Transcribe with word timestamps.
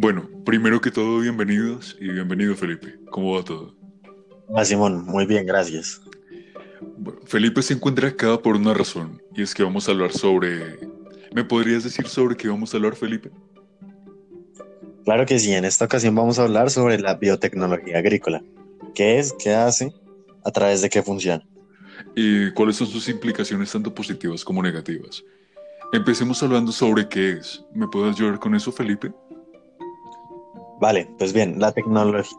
Bueno, 0.00 0.30
primero 0.44 0.80
que 0.80 0.92
todo, 0.92 1.18
bienvenidos 1.18 1.96
y 1.98 2.12
bienvenido 2.12 2.54
Felipe. 2.54 3.00
¿Cómo 3.10 3.34
va 3.34 3.42
todo? 3.42 3.74
Hola 4.46 4.64
Simón, 4.64 5.04
muy 5.04 5.26
bien, 5.26 5.44
gracias. 5.44 6.00
Bueno, 6.96 7.18
Felipe 7.26 7.60
se 7.62 7.74
encuentra 7.74 8.06
acá 8.06 8.38
por 8.40 8.54
una 8.54 8.72
razón 8.74 9.20
y 9.34 9.42
es 9.42 9.52
que 9.52 9.64
vamos 9.64 9.88
a 9.88 9.90
hablar 9.90 10.12
sobre... 10.12 10.78
¿Me 11.34 11.42
podrías 11.42 11.82
decir 11.82 12.06
sobre 12.06 12.36
qué 12.36 12.46
vamos 12.46 12.72
a 12.72 12.76
hablar, 12.76 12.94
Felipe? 12.94 13.32
Claro 15.04 15.26
que 15.26 15.36
sí, 15.40 15.52
en 15.52 15.64
esta 15.64 15.86
ocasión 15.86 16.14
vamos 16.14 16.38
a 16.38 16.44
hablar 16.44 16.70
sobre 16.70 17.00
la 17.00 17.14
biotecnología 17.14 17.98
agrícola. 17.98 18.40
¿Qué 18.94 19.18
es? 19.18 19.32
¿Qué 19.32 19.52
hace? 19.52 19.92
¿A 20.44 20.52
través 20.52 20.80
de 20.80 20.88
qué 20.88 21.02
funciona? 21.02 21.42
¿Y 22.14 22.52
cuáles 22.52 22.76
son 22.76 22.86
sus 22.86 23.08
implicaciones 23.08 23.72
tanto 23.72 23.92
positivas 23.92 24.44
como 24.44 24.62
negativas? 24.62 25.24
Empecemos 25.92 26.40
hablando 26.40 26.70
sobre 26.70 27.08
qué 27.08 27.32
es. 27.32 27.64
¿Me 27.74 27.88
puedes 27.88 28.14
ayudar 28.14 28.38
con 28.38 28.54
eso, 28.54 28.70
Felipe? 28.70 29.12
Vale, 30.80 31.10
pues 31.18 31.32
bien, 31.32 31.58
la, 31.58 31.74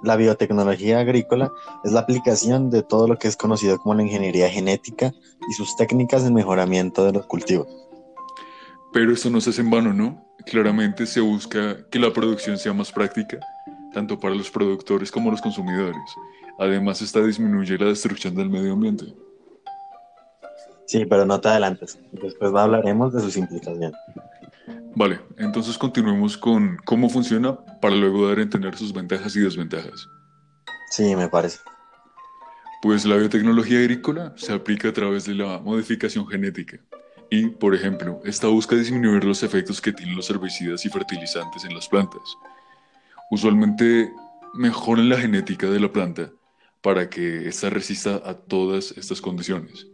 la 0.03 0.15
biotecnología 0.15 0.99
agrícola 0.99 1.51
es 1.83 1.91
la 1.91 2.01
aplicación 2.01 2.69
de 2.69 2.83
todo 2.83 3.07
lo 3.07 3.17
que 3.17 3.27
es 3.27 3.35
conocido 3.35 3.77
como 3.77 3.95
la 3.95 4.03
ingeniería 4.03 4.49
genética 4.49 5.11
y 5.49 5.53
sus 5.53 5.75
técnicas 5.75 6.23
de 6.23 6.31
mejoramiento 6.31 7.03
de 7.03 7.13
los 7.13 7.25
cultivos. 7.25 7.67
Pero 8.93 9.11
eso 9.11 9.29
no 9.29 9.41
se 9.41 9.49
hace 9.49 9.61
en 9.61 9.69
vano, 9.69 9.93
¿no? 9.93 10.25
Claramente 10.45 11.05
se 11.05 11.19
busca 11.19 11.85
que 11.89 11.99
la 11.99 12.13
producción 12.13 12.57
sea 12.57 12.73
más 12.73 12.91
práctica, 12.91 13.39
tanto 13.93 14.17
para 14.17 14.33
los 14.33 14.49
productores 14.49 15.11
como 15.11 15.29
los 15.31 15.41
consumidores. 15.41 16.01
Además, 16.57 17.01
esta 17.01 17.21
disminuye 17.21 17.77
la 17.77 17.87
destrucción 17.87 18.35
del 18.35 18.49
medio 18.49 18.73
ambiente. 18.73 19.13
Sí, 20.85 21.05
pero 21.05 21.25
no 21.25 21.39
te 21.39 21.49
adelantes. 21.49 21.99
Después 22.13 22.53
hablaremos 22.55 23.13
de 23.13 23.21
sus 23.21 23.37
implicaciones. 23.37 23.93
Vale, 24.95 25.19
entonces 25.37 25.77
continuemos 25.77 26.35
con 26.37 26.77
cómo 26.83 27.09
funciona 27.09 27.59
para 27.81 27.95
luego 27.95 28.27
dar 28.27 28.39
a 28.39 28.41
entender 28.41 28.77
sus 28.77 28.93
ventajas 28.93 29.35
y 29.35 29.41
desventajas. 29.41 30.07
Sí, 30.91 31.15
me 31.15 31.27
parece. 31.29 31.59
Pues 32.81 33.05
la 33.05 33.17
biotecnología 33.17 33.79
agrícola 33.79 34.33
se 34.37 34.53
aplica 34.53 34.89
a 34.89 34.93
través 34.93 35.25
de 35.25 35.35
la 35.35 35.59
modificación 35.59 36.25
genética 36.27 36.79
y, 37.29 37.47
por 37.47 37.75
ejemplo, 37.75 38.21
esta 38.23 38.47
busca 38.47 38.75
disminuir 38.75 39.23
los 39.23 39.43
efectos 39.43 39.81
que 39.81 39.91
tienen 39.91 40.15
los 40.15 40.29
herbicidas 40.29 40.85
y 40.85 40.89
fertilizantes 40.89 41.65
en 41.65 41.75
las 41.75 41.87
plantas. 41.87 42.37
Usualmente 43.29 44.11
mejoran 44.53 45.09
la 45.09 45.17
genética 45.17 45.69
de 45.69 45.79
la 45.79 45.91
planta 45.91 46.31
para 46.81 47.09
que 47.09 47.47
ésta 47.47 47.69
resista 47.69 48.21
a 48.25 48.33
todas 48.33 48.91
estas 48.97 49.21
condiciones. 49.21 49.87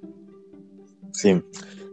Sí, 1.11 1.41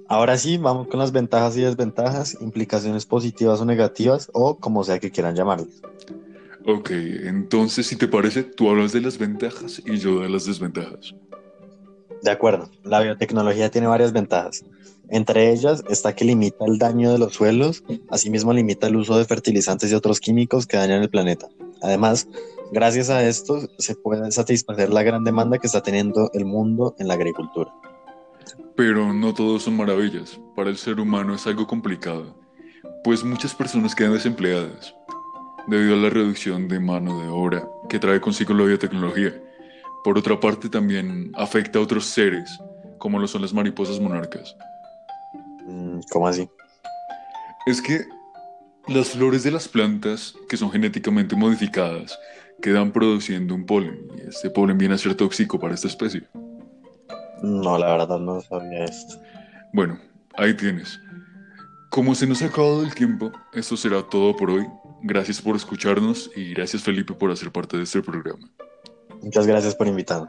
Ahora 0.08 0.36
sí, 0.36 0.58
vamos 0.58 0.89
con 0.89 0.98
las 0.98 1.12
ventajas 1.12 1.56
y 1.56 1.62
desventajas, 1.62 2.36
implicaciones 2.41 3.06
positivas 3.06 3.61
o 3.61 3.64
negativas, 3.64 4.31
o 4.33 4.56
como 4.56 4.84
sea 4.84 4.98
que 4.98 5.11
quieran 5.11 5.34
llamarlas. 5.34 5.83
Ok, 6.67 6.91
entonces 6.91 7.86
si 7.86 7.97
te 7.97 8.08
parece, 8.08 8.42
tú 8.42 8.70
hablas 8.70 8.92
de 8.92 9.00
las 9.00 9.19
ventajas 9.19 9.83
y 9.84 9.98
yo 9.98 10.20
de 10.20 10.28
las 10.28 10.45
desventajas. 10.45 11.14
De 12.23 12.30
acuerdo, 12.30 12.70
la 12.84 13.00
biotecnología 13.00 13.70
tiene 13.70 13.89
varias 13.89 14.12
ventajas. 14.12 14.64
Entre 15.08 15.50
ellas 15.50 15.83
está 15.91 16.14
que 16.14 16.25
limita 16.25 16.64
el 16.64 16.78
daño 16.78 17.12
de 17.12 17.19
los 17.19 17.34
suelos, 17.34 17.83
asimismo 18.08 18.53
limita 18.53 18.86
el 18.86 18.97
uso 18.97 19.19
de 19.19 19.25
fertilizantes 19.25 19.91
y 19.91 19.95
otros 19.95 20.20
químicos 20.20 20.67
que 20.67 20.77
dañan 20.77 21.03
el 21.03 21.11
planeta. 21.11 21.48
Además, 21.83 22.28
gracias 22.70 23.11
a 23.11 23.27
esto 23.27 23.69
se 23.78 23.97
puede 23.97 24.30
satisfacer 24.30 24.91
la 24.91 25.03
gran 25.03 25.25
demanda 25.25 25.58
que 25.58 25.67
está 25.67 25.83
teniendo 25.83 26.30
el 26.33 26.45
mundo 26.45 26.95
en 26.98 27.08
la 27.08 27.14
agricultura. 27.14 27.75
Pero 28.77 29.12
no 29.12 29.34
todos 29.34 29.65
son 29.65 29.77
maravillas. 29.77 30.39
Para 30.56 30.70
el 30.70 30.77
ser 30.77 31.01
humano 31.01 31.34
es 31.34 31.47
algo 31.47 31.67
complicado, 31.67 32.39
pues 33.05 33.25
muchas 33.25 33.55
personas 33.55 33.95
quedan 33.95 34.12
desempleadas 34.12 34.95
debido 35.67 35.95
a 35.95 35.98
la 35.98 36.11
reducción 36.11 36.69
de 36.69 36.81
mano 36.81 37.20
de 37.20 37.29
obra 37.29 37.69
que 37.89 37.98
trae 37.98 38.20
consigo 38.20 38.55
la 38.55 38.64
biotecnología. 38.64 39.33
Por 40.05 40.19
otra 40.19 40.39
parte, 40.41 40.69
también 40.69 41.30
afecta 41.35 41.79
a 41.79 41.83
otros 41.83 42.07
seres, 42.07 42.51
como 42.98 43.19
lo 43.19 43.29
son 43.29 43.42
las 43.42 43.52
mariposas 43.52 44.01
monarcas. 44.01 44.57
Mm, 45.67 46.01
¿Cómo 46.11 46.27
así? 46.29 46.48
Es 47.67 47.80
que 47.80 48.05
las 48.89 49.11
flores 49.11 49.45
de 49.45 49.52
las 49.52 49.69
plantas, 49.69 50.35
que 50.48 50.57
son 50.57 50.70
genéticamente 50.73 51.36
modificadas, 51.36 52.19
quedan 52.61 52.92
produciendo 52.92 53.55
un 53.55 53.64
polen, 53.64 54.08
y 54.17 54.29
este 54.29 54.51
polen 54.51 54.79
viene 54.79 54.95
a 54.95 54.98
ser 54.98 55.14
tóxico 55.14 55.58
para 55.58 55.75
esta 55.75 55.86
especie. 55.86 56.25
No, 57.42 57.77
la 57.79 57.97
verdad 57.97 58.19
no 58.19 58.41
sabía 58.41 58.85
esto. 58.85 59.17
Bueno, 59.73 59.98
ahí 60.35 60.55
tienes. 60.55 61.01
Como 61.91 62.14
se 62.14 62.27
nos 62.27 62.41
ha 62.42 62.47
acabado 62.47 62.83
el 62.83 62.95
tiempo, 62.95 63.33
esto 63.53 63.77
será 63.77 64.03
todo 64.03 64.35
por 64.36 64.51
hoy. 64.51 64.67
Gracias 65.03 65.41
por 65.42 65.57
escucharnos 65.57 66.31
y 66.36 66.55
gracias 66.55 66.83
Felipe 66.83 67.13
por 67.14 67.31
hacer 67.31 67.51
parte 67.51 67.77
de 67.77 67.83
este 67.83 68.01
programa. 68.01 68.48
Muchas 69.23 69.47
gracias 69.47 69.75
por 69.75 69.89
invitarme. 69.89 70.29